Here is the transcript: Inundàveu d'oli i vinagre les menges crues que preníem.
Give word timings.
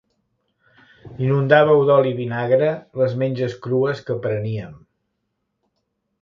Inundàveu 1.25 1.81
d'oli 1.89 2.11
i 2.13 2.17
vinagre 2.21 2.71
les 3.03 3.13
menges 3.25 3.55
crues 3.67 4.03
que 4.09 4.17
preníem. 4.25 4.73